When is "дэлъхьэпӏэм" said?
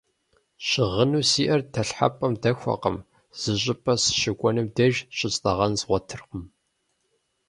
1.73-2.33